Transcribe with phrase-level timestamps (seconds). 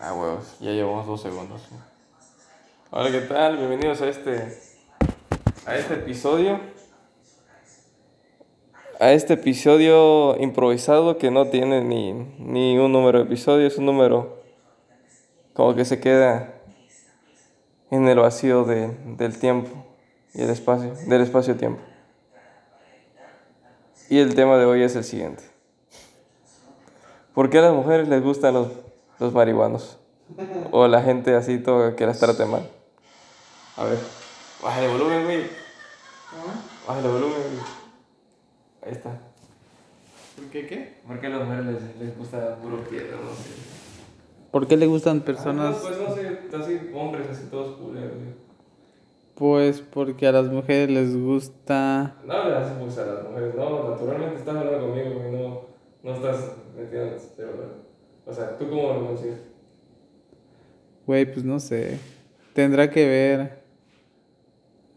[0.00, 1.62] Ah, huevos, ya llevamos dos segundos.
[2.90, 3.56] Hola, ¿qué tal?
[3.58, 4.58] Bienvenidos a este.
[5.66, 6.58] a este episodio.
[8.98, 13.86] A este episodio improvisado que no tiene ni, ni un número de episodio, es un
[13.86, 14.42] número
[15.52, 16.54] como que se queda
[17.92, 19.70] en el vacío de, del tiempo
[20.34, 21.80] y el espacio, del espacio-tiempo.
[24.10, 25.44] Y el tema de hoy es el siguiente.
[27.32, 28.68] ¿Por qué a las mujeres les gustan los,
[29.18, 29.98] los marihuanos?
[30.70, 32.68] O la gente así todo que las trate mal.
[33.76, 33.98] A ver,
[34.62, 35.42] bájale volumen, güey.
[36.88, 37.64] Bájale volumen, güey.
[38.86, 39.10] Ahí está.
[40.36, 40.98] ¿Por qué qué?
[41.06, 43.16] ¿Por qué a las mujeres les, les gusta puro piedra?
[43.22, 43.50] No sé.
[44.50, 45.76] ¿Por qué le gustan Ah, personas?
[45.76, 48.12] no, pues no sé, así hombres así todos culeros.
[48.14, 48.44] güey.
[49.34, 52.14] Pues porque a las mujeres les gusta.
[52.24, 55.60] No le haces pues a las mujeres, no, naturalmente estás hablando conmigo, güey, no,
[56.04, 57.83] no estás metiendo pero,
[58.26, 59.40] O sea, ¿tú cómo lo consigues?
[61.06, 61.98] Güey, pues no sé.
[62.54, 63.62] Tendrá que ver.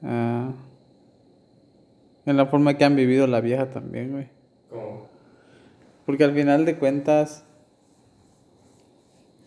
[0.03, 0.51] ah,
[2.25, 4.29] en la forma que han vivido la vieja también, güey.
[4.69, 5.07] ¿Cómo?
[6.05, 7.43] Porque al final de cuentas.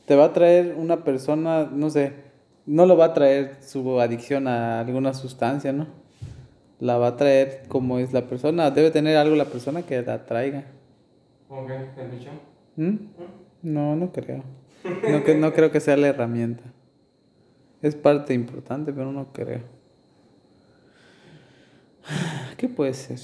[0.07, 2.13] Te va a traer una persona, no sé.
[2.67, 5.87] No lo va a traer su adicción a alguna sustancia, ¿no?
[6.81, 8.71] La va a traer como es la persona.
[8.71, 10.65] Debe tener algo la persona que la traiga.
[11.49, 11.75] ¿Cómo que?
[11.75, 12.31] ¿El bicho?
[12.77, 12.97] ¿Mm?
[13.63, 14.43] No, no creo.
[15.09, 16.65] No, que, no creo que sea la herramienta.
[17.83, 19.61] Es parte importante, pero no creo.
[22.57, 23.19] ¿Qué puede ser?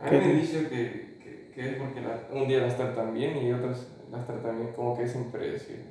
[0.00, 0.26] A mí ¿Qué?
[0.26, 3.86] me dice que, que, que es porque la- un día las tratan bien y otros
[4.10, 5.84] las tratan bien, como que es impredecible.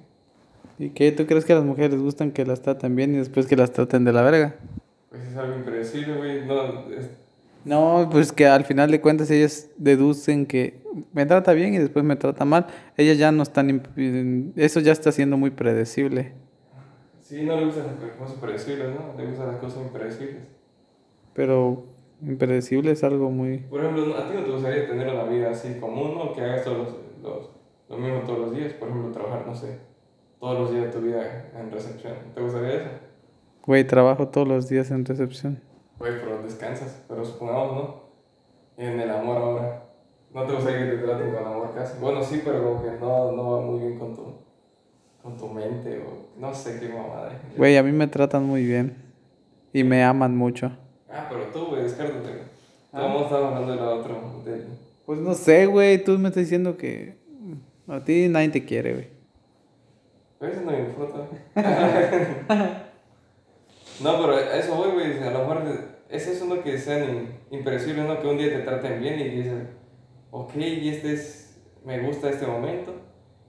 [0.80, 1.12] ¿Y qué?
[1.12, 3.56] ¿Tú crees que a las mujeres les gustan que las traten bien y después que
[3.56, 4.56] las traten de la verga?
[5.10, 7.10] Pues es algo impredecible, güey, no, es,
[7.66, 10.82] No, pues que al final de cuentas ellas deducen que
[11.14, 12.68] me trata bien y después me trata mal.
[12.98, 13.88] Ellas ya no están...
[14.56, 16.34] Eso ya está siendo muy predecible.
[17.22, 19.14] sí, no le gustan las cosas predecibles, ¿no?
[19.18, 20.44] Le gustan las cosas impredecibles.
[21.34, 21.86] Pero
[22.22, 23.60] impredecible es algo muy...
[23.60, 26.34] Por ejemplo, ¿no- ¿a ti no te gustaría tener una vida así común, ¿no?
[26.34, 27.50] Que hagas todos los, los,
[27.90, 29.78] lo mismo todos los días, por ejemplo, trabajar, no sé,
[30.40, 32.14] todos los días de tu vida en recepción.
[32.36, 32.90] ¿Te gustaría eso?
[33.66, 35.60] Güey, trabajo todos los días en recepción.
[36.04, 38.04] Güey, pero descansas, pero supongamos, ¿no?
[38.76, 39.86] En el amor ahora.
[40.34, 41.98] ¿No te gustaría que te traten con amor casi?
[41.98, 44.36] Bueno, sí, pero como que no, no va muy bien con tu,
[45.22, 47.40] con tu mente o no sé qué mamada.
[47.56, 48.98] Güey, a mí me tratan muy bien.
[49.72, 50.74] Y me aman mucho.
[51.10, 52.20] Ah, pero tú, güey, descártate.
[52.20, 52.42] güey.
[52.92, 53.08] Ah.
[53.08, 54.16] Estamos hablando de la otra.
[55.06, 56.04] Pues no sé, güey.
[56.04, 57.16] Tú me estás diciendo que
[57.88, 59.08] a ti nadie te quiere, güey.
[60.42, 61.30] Veces no me importa.
[64.04, 65.24] no, pero a eso voy, güey.
[65.24, 66.62] A lo mejor es eso, ¿no?
[66.62, 68.20] Que sean impredecibles, ¿no?
[68.20, 69.54] Que un día te traten bien y dices,
[70.32, 72.94] ok, y este es, me gusta este momento.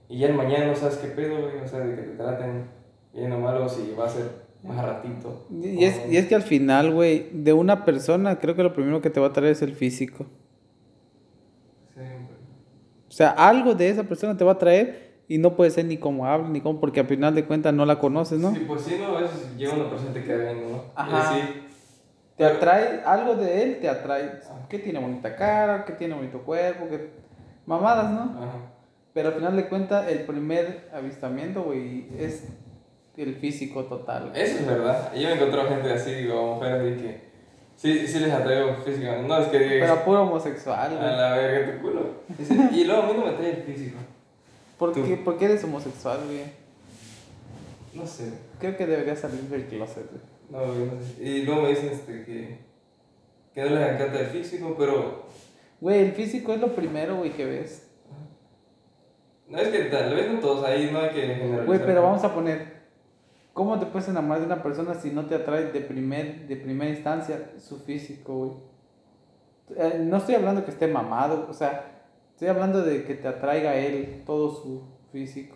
[0.07, 1.57] Y ya el mañana no sabes qué pedo, güey.
[1.63, 2.65] O sea, de que te traten
[3.13, 5.47] bien o mal o si va a ser más ratito.
[5.51, 9.01] Y es, y es que al final, güey, de una persona, creo que lo primero
[9.01, 10.25] que te va a traer es el físico.
[11.93, 12.35] Sí, güey.
[13.07, 15.97] O sea, algo de esa persona te va a traer y no puede ser ni
[15.97, 18.53] como habla, ni como, porque al final de cuentas no la conoces, ¿no?
[18.53, 19.17] Sí, pues sí, ¿no?
[19.17, 20.83] A veces llega una persona y te queda bien, ¿no?
[20.95, 21.37] Ajá.
[21.37, 21.47] Y sí.
[22.37, 24.39] Te atrae, algo de él te atrae.
[24.69, 27.09] Que tiene bonita cara, que tiene bonito cuerpo, que...
[27.65, 28.21] Mamadas, ¿no?
[28.37, 28.57] Ajá.
[29.13, 32.43] Pero al final de cuentas, el primer avistamiento, güey, es
[33.17, 34.29] el físico total.
[34.29, 34.41] güey.
[34.41, 35.13] Eso es verdad.
[35.15, 37.21] Yo he encontrado gente así, o mujeres así que
[37.77, 39.27] sí, sí les atraigo físicamente.
[39.27, 41.15] No es que digas, Pero puro homosexual, a güey.
[41.17, 42.01] la verga tu culo.
[42.73, 43.97] Y luego a mí no me atrae el físico.
[44.77, 45.03] ¿Por tú.
[45.05, 46.41] qué, ¿Por qué eres homosexual, güey?
[47.93, 48.33] No sé.
[48.59, 50.21] Creo que deberías salir del closet, güey.
[50.49, 51.23] No, no sé.
[51.23, 52.59] Y luego me dicen este, que,
[53.53, 55.25] que no les encanta el físico, pero
[55.81, 57.87] Güey, el físico es lo primero, güey, que ves.
[59.47, 61.65] no es que tal vez no todos ahí, no hay que generalizar.
[61.65, 62.75] Güey, pero vamos a poner...
[63.53, 66.91] ¿Cómo te puedes enamorar de una persona si no te atrae de, primer, de primera
[66.91, 68.51] instancia su físico, güey?
[69.77, 73.71] Eh, no estoy hablando que esté mamado, o sea, estoy hablando de que te atraiga
[73.71, 75.55] a él todo su físico.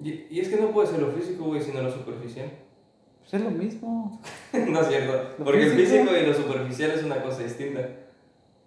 [0.00, 2.48] Y, y es que no puede ser lo físico, güey, sino lo superficial.
[3.30, 4.20] Pues es lo mismo.
[4.52, 5.12] no es cierto.
[5.38, 6.10] ¿Lo Porque el físico?
[6.16, 7.80] y lo superficial es una cosa distinta.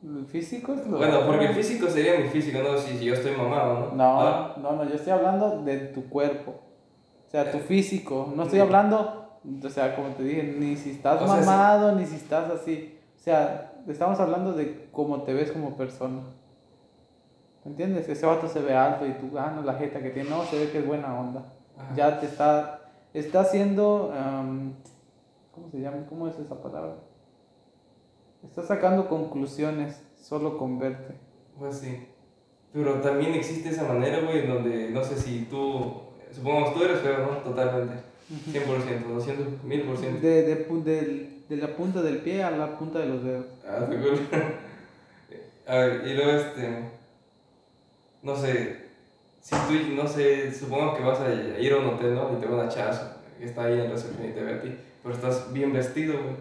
[0.04, 3.14] El físico es lo Bueno, porque el físico sería mi físico, no si, si yo
[3.14, 3.96] estoy mamado, ¿no?
[3.96, 6.52] No, Ah, no, no, yo estoy hablando de tu cuerpo.
[7.28, 8.32] O sea, tu físico.
[8.36, 11.46] No estoy hablando, o sea, como te dije, ni si estás O sea, sí.
[11.46, 12.98] mamado, ni si estás así.
[13.16, 16.22] O sea, estamos hablando de cómo te ves como persona.
[17.66, 18.08] ¿Entiendes?
[18.08, 20.58] Ese vato se ve alto y tú, ah, no, la jeta que tiene, no, se
[20.58, 21.44] ve que es buena onda.
[21.78, 21.94] Ajá.
[21.96, 22.77] Ya te está,
[23.14, 24.74] está haciendo, am,
[25.54, 26.06] ¿cómo se llama?
[26.10, 26.96] ¿Cómo es esa palabra?
[28.44, 31.16] Está sacando conclusiones solo con verte.
[31.58, 32.08] Pues sí.
[32.74, 35.94] Pero también existe esa manera, güey, en donde, no sé si tú,
[36.32, 37.38] supongamos tú eres feo, ¿no?
[37.40, 37.94] Totalmente.
[38.52, 40.20] 100%, 200, 1000%.
[40.20, 43.46] De, de, del- de la punta del pie a la punta de los dedos.
[43.66, 44.20] Ah, cool.
[45.68, 46.90] A ver, y luego este.
[48.22, 48.87] No sé.
[49.48, 52.34] Si tú, no sé, supongamos que vas a ir a un hotel, ¿no?
[52.34, 54.76] Y te una chaza que está ahí en recepción y te ve a ti.
[55.02, 56.36] Pero estás bien vestido, güey.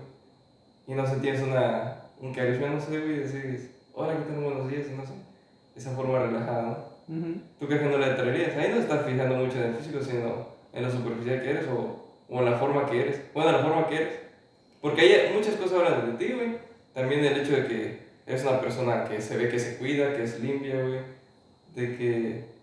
[0.89, 1.99] Y no sé, tienes una.
[2.21, 4.43] Un carisma, no sé, güey, y decís, hola, ¿qué tal?
[4.43, 5.13] Buenos días, no sé.
[5.77, 7.17] Esa forma relajada, ¿no?
[7.17, 7.35] Ujú.
[7.61, 8.57] ¿Tú crees que no le atraerías?
[8.57, 12.09] Ahí no estás fijando mucho en el físico, sino en la superficial que eres o,
[12.29, 13.21] o en la forma que eres.
[13.33, 14.15] Bueno, la forma que eres.
[14.81, 16.57] Porque hay muchas cosas hablan de ti, güey.
[16.93, 20.25] También el hecho de que eres una persona que se ve que se cuida, que
[20.25, 21.03] es limpia, güey.
[21.73, 22.56] De que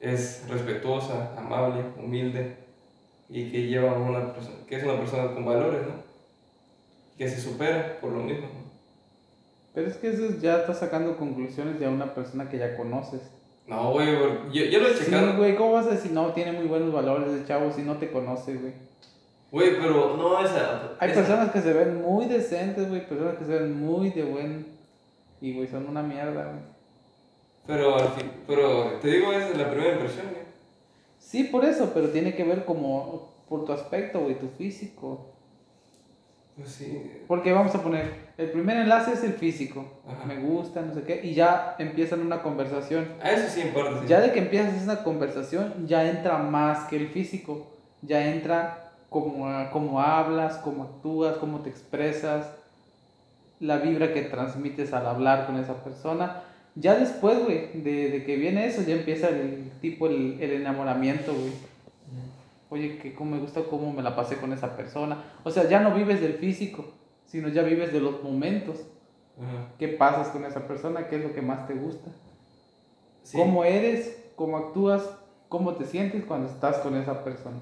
[0.00, 2.56] es respetuosa, amable, humilde.
[3.28, 5.94] Y que lleva una persona, que es una persona con valores, ¿no?
[7.18, 8.46] Que se supera por lo mismo.
[8.46, 8.68] ¿no?
[9.74, 13.20] Pero es que eso es- ya estás sacando conclusiones de una persona que ya conoces.
[13.66, 14.06] No, güey,
[14.50, 15.36] yo, yo lo he Sí, checado.
[15.36, 16.32] güey, ¿cómo vas a decir no?
[16.32, 18.72] Tiene muy buenos valores de chavo si no te conoce, güey.
[19.52, 20.92] Güey, pero no esa.
[20.98, 24.24] Hay esa- personas que se ven muy decentes, güey, personas que se ven muy de
[24.24, 24.66] buen...
[25.42, 26.62] Y, güey, son una mierda, güey.
[27.68, 27.98] Pero
[28.46, 30.42] pero te digo, esa es la primera impresión, güey.
[31.18, 35.26] Sí, por eso, pero tiene que ver como por tu aspecto, güey, tu físico.
[36.56, 37.22] Pues sí.
[37.28, 39.84] Porque vamos a poner, el primer enlace es el físico.
[40.08, 40.24] Ajá.
[40.24, 43.06] Me gusta, no sé qué, y ya empiezan una conversación.
[43.22, 44.06] A eso sí importa, sí.
[44.08, 47.66] Ya de que empiezas esa conversación, ya entra más que el físico.
[48.00, 52.50] Ya entra como, como hablas, cómo actúas, cómo te expresas,
[53.60, 56.44] la vibra que transmites al hablar con esa persona.
[56.80, 61.34] Ya después, güey, de, de que viene eso, ya empieza el tipo, el, el enamoramiento,
[61.34, 61.52] güey.
[62.70, 65.24] Oye, que cómo me gusta cómo me la pasé con esa persona.
[65.42, 66.84] O sea, ya no vives del físico,
[67.26, 68.76] sino ya vives de los momentos.
[69.38, 69.72] Ajá.
[69.78, 71.08] ¿Qué pasas con esa persona?
[71.08, 72.10] ¿Qué es lo que más te gusta?
[73.24, 73.36] Sí.
[73.36, 75.02] cómo eres, cómo actúas,
[75.48, 77.58] cómo te sientes cuando estás con esa persona.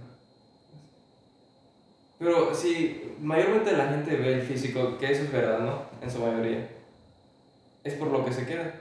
[2.19, 5.83] Pero sí, mayormente la gente ve el físico, que eso es verdad, ¿no?
[6.01, 6.69] En su mayoría.
[7.83, 8.75] Es por lo que se queda.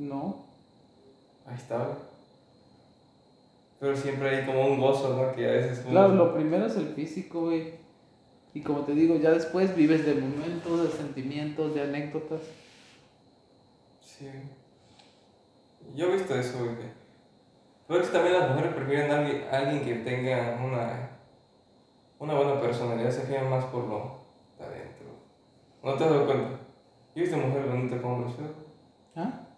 [0.00, 0.46] No.
[1.46, 1.98] Ahí está, güey.
[3.78, 5.34] Pero siempre hay como un gozo, ¿no?
[5.34, 7.74] Que a veces Claro, lo primero es el físico, güey.
[8.54, 12.40] Y como te digo, ya después vives de momentos, de sentimientos, de anécdotas.
[14.00, 14.26] Sí.
[15.94, 16.76] Yo he visto eso, güey.
[17.86, 21.10] Pero es que también las mujeres prefieren a alguien, a alguien que tenga una,
[22.18, 24.18] una buena personalidad, se fijan más por lo
[24.58, 25.06] de adentro.
[25.82, 26.50] ¿No te has dado cuenta?
[27.14, 28.69] Yo he visto mujeres bonitas con hombres feos.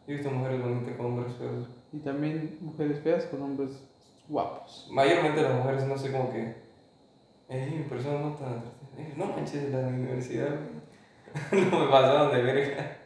[0.06, 1.68] Yo he visto mujeres bonitas con hombres feos.
[1.92, 3.88] Y también mujeres feas con hombres
[4.28, 4.88] guapos.
[4.90, 6.62] Mayormente las mujeres no sé como que.
[7.48, 8.82] Eh, persona no tan atractiva.
[8.98, 10.54] Eh, no manches, la universidad,
[11.52, 12.98] no me pasaron de verga.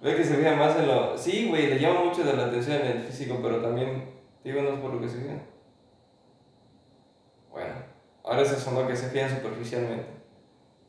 [0.00, 1.18] Ve que se fija más en lo.
[1.18, 4.16] Sí, güey, le llama mucho de la atención en el físico, pero también.
[4.44, 5.42] Digo, no es por lo que se fijan.
[7.50, 7.74] Bueno,
[8.24, 10.06] ahora eso sonó que se fijan superficialmente.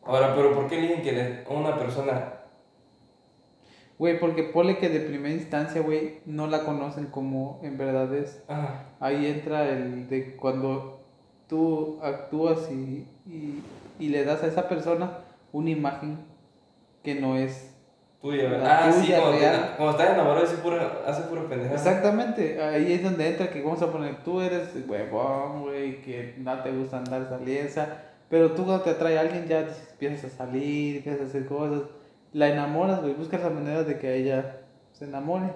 [0.03, 2.38] Ahora, pero ¿por qué eligen que una persona.
[3.99, 8.41] Güey, porque ponle que de primera instancia, güey, no la conocen como en verdad es.
[8.47, 11.01] Ajá, Ahí entra el de cuando
[11.47, 13.61] tú actúas y, y,
[13.99, 15.19] y le das a esa persona
[15.51, 16.19] una imagen
[17.03, 17.75] que no es
[18.21, 18.79] tuya, ¿verdad?
[18.87, 19.55] Ah, sí, tuya, cuando, real.
[19.71, 21.75] te- cuando estás enamorado, hace pura, hace pura pendejada.
[21.75, 26.57] Exactamente, ahí es donde entra que vamos a poner, tú eres huevón, güey, que no
[26.61, 27.81] te gusta andar saliendo,
[28.29, 31.81] pero tú cuando te atrae a alguien ya empiezas a salir, empiezas a hacer cosas,
[32.33, 35.53] la enamoras, güey, buscas la manera de que ella se enamore.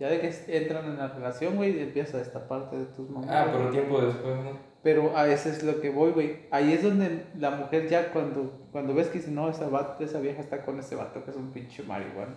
[0.00, 3.36] Ya de que entran en la relación, güey, empieza esta parte de tus momentos.
[3.36, 4.58] Ah, pero tiempo después, ¿no?
[4.82, 6.40] Pero a eso es lo que voy, güey.
[6.50, 10.20] Ahí es donde la mujer ya cuando, cuando ves que dice, no, esa, vato- esa
[10.20, 12.34] vieja está con ese vato que es un pinche marihuana.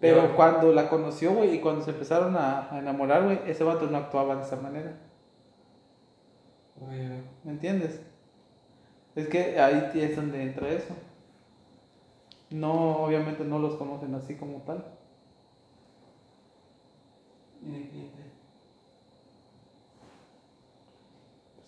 [0.00, 3.86] Pero cuando la conoció, güey, y cuando se empezaron a, a enamorar, güey, ese vato
[3.86, 4.92] no actuaba de esa manera.
[6.80, 8.00] Oye, ¿Me entiendes?
[9.14, 10.94] Es que ahí es donde entra eso.
[12.50, 14.84] No, obviamente no los conocen así como tal.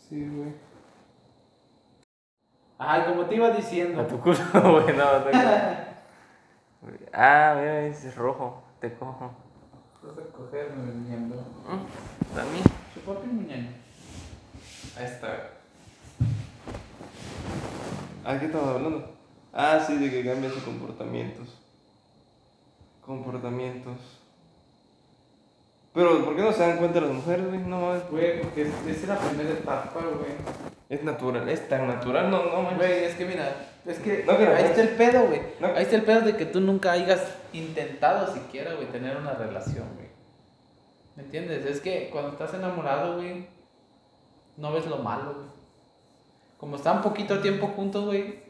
[0.09, 0.55] Sí, güey.
[2.79, 4.01] Ay, como te iba diciendo.
[4.01, 5.31] A tu culo, güey, no, no.
[7.13, 9.31] Ah, mira, es rojo, te cojo.
[10.03, 11.37] Vas a cogerme viniendo.
[12.35, 12.65] También.
[12.95, 13.71] Su papi muñeño.
[14.97, 15.51] Ahí está.
[18.25, 19.20] ¿Ah, qué estamos hablando?
[19.53, 21.49] Ah, sí, de que cambia sus comportamientos.
[23.05, 23.97] Comportamientos.
[25.93, 27.59] Pero, ¿por qué no se dan cuenta las mujeres, güey?
[27.61, 28.09] No mames.
[28.11, 30.33] Güey, porque es- esa es la primera etapa, güey.
[30.89, 32.79] Es natural, es tan natural, no, no manches.
[32.79, 35.41] Güey, es que mira, es que No, pero- ahí está el pedo, güey.
[35.61, 35.67] No.
[35.69, 39.89] Ahí está el pedo de que tú nunca hayas intentado siquiera, güey, tener una relación,
[39.97, 40.09] güey.
[41.17, 41.65] ¿Me entiendes?
[41.67, 43.47] Es que cuando estás enamorado, güey,
[44.57, 45.47] no ves lo malo, güey.
[46.57, 48.41] Como están poquito tiempo juntos, güey,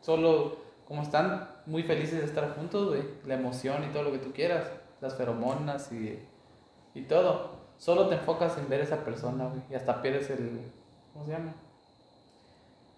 [0.00, 4.18] solo como están muy felices de estar juntos, güey, la emoción y todo lo que
[4.18, 4.68] tú quieras,
[5.00, 6.18] las feromonas y,
[6.94, 10.60] y todo, solo te enfocas en ver a esa persona, güey, y hasta pierdes el,
[11.12, 11.52] ¿cómo se llama?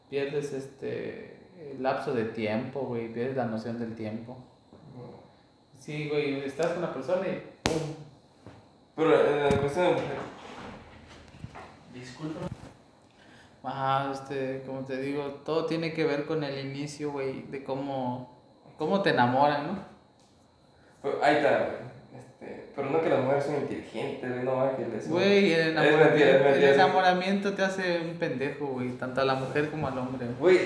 [0.09, 1.41] Pierdes este,
[1.73, 4.37] el lapso de tiempo, güey, pierdes la noción del tiempo.
[5.81, 7.95] Sí, güey, estás con una persona y ¡pum!
[8.95, 10.19] Pero en la cuestión de mujer.
[11.95, 12.60] Disculpa.
[13.63, 18.39] Ajá, este, como te digo, todo tiene que ver con el inicio, güey, de cómo,
[18.79, 19.79] cómo te enamoran, ¿no?
[21.03, 21.91] Pero ahí está, güey.
[22.19, 25.09] Este, pero no que las mujeres son inteligentes, güey, no ángeles.
[25.11, 26.69] Güey, el Es enamoramiento, mentira, es mentira.
[26.69, 30.27] el enamoramiento te hace un pendejo, güey, tanto a la mujer como al hombre.
[30.39, 30.59] Güey,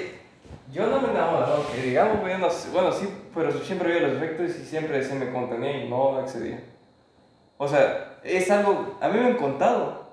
[0.73, 4.13] yo no me enamoro, que digamos, güey, no sé, bueno, sí, pero siempre vi los
[4.13, 6.63] efectos y siempre se me contenía y no accedía.
[7.57, 10.04] O sea, es algo, a mí me han contado,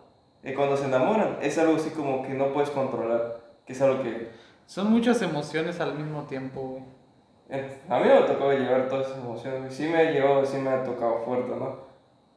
[0.43, 4.01] que cuando se enamoran, es algo así como que no puedes controlar, que es algo
[4.03, 4.29] que...
[4.65, 6.83] Son muchas emociones al mismo tiempo, güey.
[7.49, 10.69] eh, A mí me tocó llevar todas esas emociones, sí me ha llevado, sí me
[10.69, 11.75] ha tocado fuerte, ¿no?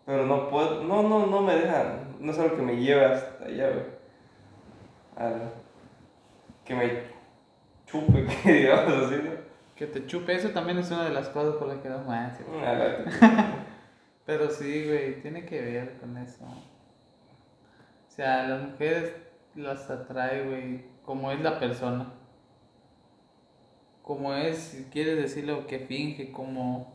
[0.04, 3.44] Pero no puedo, no, no, no me dejan, no es algo que me lleve hasta
[3.46, 3.84] allá, güey.
[5.16, 5.50] Al-
[6.64, 6.90] que me
[7.87, 9.30] chupe, que digamos así, ¿no?
[9.76, 12.37] Que te chupe, eso también es una de las cosas por las que das más.
[12.37, 12.44] sí.
[12.64, 13.54] A la-
[14.26, 16.44] Pero sí, güey, tiene que ver con eso.
[18.14, 19.12] O sea, las mujeres
[19.56, 22.12] las atrae, güey, como es la persona.
[24.04, 26.94] Como es, si quieres decir lo que finge, como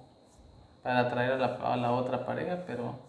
[0.82, 3.00] para atraer a la, a la otra pareja, pero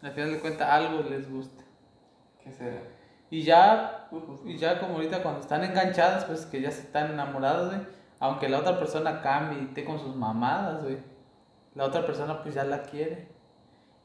[0.00, 1.64] al final de cuentas algo les gusta.
[2.44, 2.82] ¿Qué será?
[3.30, 4.08] Y ya,
[4.44, 7.80] y ya como ahorita cuando están enganchadas, pues que ya se están enamoradas, güey.
[8.20, 10.98] Aunque la otra persona cambie y esté con sus mamadas, güey.
[11.74, 13.26] La otra persona pues ya la quiere.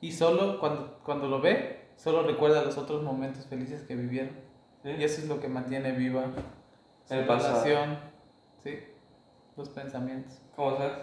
[0.02, 4.32] Y solo cuando, cuando lo ve, solo recuerda los otros momentos felices que vivieron.
[4.84, 4.90] ¿Sí?
[4.90, 6.26] Y eso es lo que mantiene viva
[7.28, 7.62] pasado.
[7.64, 7.98] relación.
[8.64, 8.80] Sí,
[9.56, 10.42] los pensamientos.
[10.56, 10.98] ¿Cómo sabes?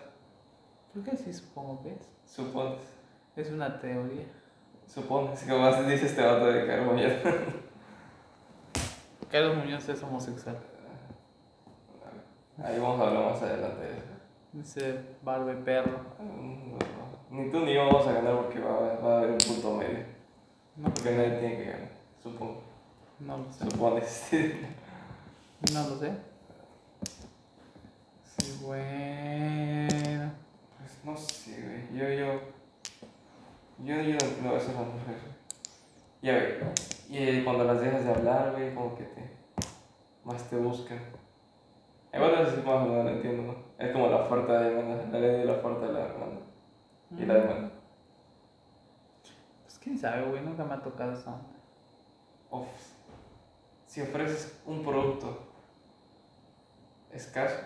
[0.92, 2.08] Creo que sí, supongo que es.
[2.26, 2.80] Supones.
[3.36, 4.26] Es una teoría.
[4.86, 5.42] Supones.
[5.42, 7.08] Como más dice este vato de Carboña.
[9.30, 10.58] Carlos Muñoz es homosexual.
[12.62, 14.04] Ahí vamos a hablar más adelante de eso.
[14.52, 16.00] Dice barbe perro.
[16.18, 16.74] Mm,
[17.30, 20.04] Ni tú ni yo vamos a ganar porque va, va a haber un punto medio.
[20.80, 21.90] No, Porque nadie tiene que ganar.
[22.22, 22.62] Supongo.
[23.20, 23.70] no lo sé.
[23.70, 24.28] Supones.
[25.74, 26.10] No lo sé.
[28.24, 30.32] Sí, bueno.
[30.78, 32.00] Pues no sé, güey.
[32.00, 32.40] Yo, yo.
[33.84, 35.22] Yo, yo no eso es las mujeres.
[36.22, 37.40] Ya, güey.
[37.40, 39.30] Y cuando las dejas de hablar, güey, como que te.
[40.24, 40.98] Más te buscan.
[42.14, 43.84] Igual no sé si más o menos lo entiendo, ¿no?
[43.84, 44.82] Es como la oferta de.
[45.12, 46.40] La ley de la oferta de la demanda.
[47.18, 47.70] Y la demanda.
[49.90, 51.36] Quién sabe, güey, nunca me ha tocado eso.
[52.48, 52.68] Uf.
[53.86, 55.36] Si ofreces un producto
[57.10, 57.56] escaso,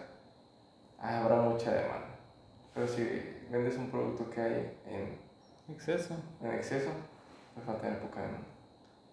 [0.99, 2.17] habrá mucha demanda.
[2.73, 3.05] Pero si
[3.51, 5.19] vendes un producto que hay en,
[5.69, 6.17] Exceso.
[6.41, 6.89] en exceso,
[7.53, 8.47] pues va a tener poca demanda.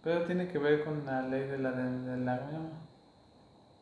[0.01, 2.37] Pero tiene que ver con la ley de la, de, de la.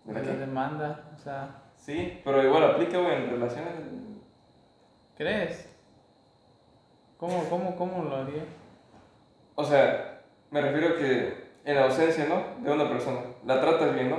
[0.06, 1.12] ¿De De la demanda.
[1.16, 3.74] O sea, Sí, pero igual aplica, güey, en relaciones.
[5.16, 5.70] ¿crees?
[7.20, 8.44] ¿Cómo, cómo, cómo lo haría?
[9.60, 11.34] O sea, me refiero que
[11.66, 12.64] en la ausencia, ¿no?
[12.64, 14.16] De una persona, la tratas bien, ¿no?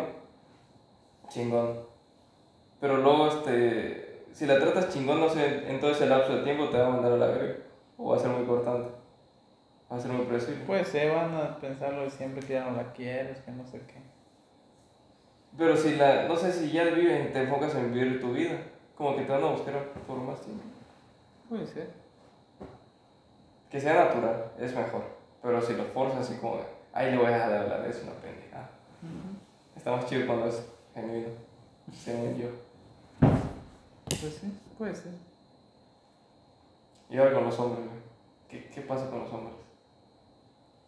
[1.31, 1.81] Chingón.
[2.79, 6.69] Pero luego, este, si la tratas chingón, no sé, en todo ese lapso de tiempo
[6.69, 7.57] te va a mandar a la verga.
[7.97, 8.91] O va a ser muy cortante.
[9.91, 10.63] Va a ser muy predecible.
[10.67, 13.81] Pues se van a pensarlo de siempre que ya no la quieres, que no sé
[13.87, 14.03] qué.
[15.57, 18.59] Pero si la, no sé si ya vives y te enfocas en vivir tu vida,
[18.95, 19.75] como que te van a buscar
[20.07, 20.65] por más tiempo.
[21.49, 21.89] Puede ser.
[23.71, 25.20] Que sea natural, es mejor.
[25.43, 26.61] Pero si lo forzas así como,
[26.93, 28.69] ay, le voy a dejar de hablar, es una pendeja.
[29.75, 30.63] Está más chido cuando es
[30.95, 31.29] genuino,
[31.93, 32.49] según yo.
[34.05, 35.13] Pues sí, puede ser.
[37.09, 38.01] Y ahora con los hombres, güey.
[38.49, 39.57] ¿Qué, ¿Qué pasa con los hombres?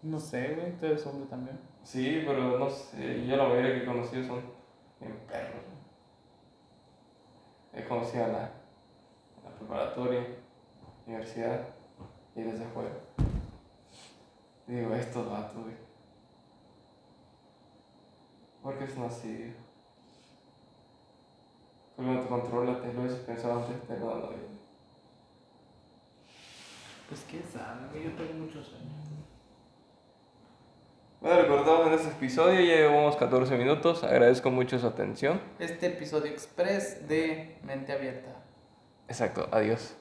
[0.03, 1.59] No sé, güey, tú eres hombre también.
[1.83, 4.41] Sí, pero no sé, yo la mayoría que he conocido son
[5.01, 5.63] bien perros.
[7.73, 10.27] He conocido a la, a la preparatoria,
[11.07, 11.61] universidad
[12.37, 12.91] y desde afuera.
[14.73, 15.75] Digo, estos vatos, güey.
[18.62, 19.55] ¿Por qué son así?
[21.95, 22.81] qué no te controlas?
[22.81, 24.31] Te lo has pensado antes de no, no.
[27.07, 28.93] Pues quién sabe, yo tengo muchos sueños.
[31.21, 34.02] Bueno, recordamos en este episodio, ya llevamos 14 minutos.
[34.02, 35.38] Agradezco mucho su atención.
[35.59, 38.43] Este episodio express de Mente Abierta.
[39.07, 39.99] Exacto, adiós.